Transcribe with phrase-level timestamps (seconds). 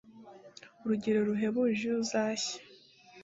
[0.83, 2.57] Urugero ruhebuje Iyo uzashya